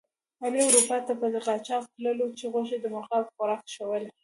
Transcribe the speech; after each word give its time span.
علي 0.43 0.61
اروپا 0.67 0.97
ته 1.07 1.13
په 1.19 1.27
قاچاق 1.47 1.83
تللو 1.93 2.27
چې 2.39 2.45
غوښې 2.53 2.77
د 2.79 2.85
مرغانو 2.93 3.31
خوراک 3.35 3.63
شولې. 3.75 4.09